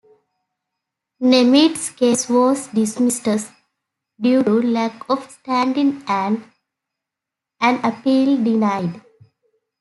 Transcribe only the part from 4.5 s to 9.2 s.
lack of standing and an appeal denied.